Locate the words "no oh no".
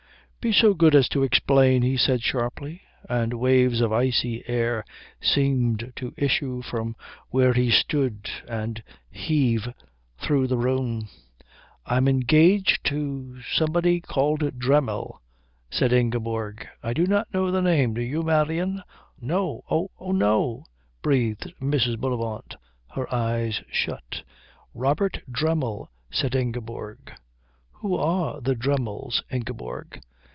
19.21-20.63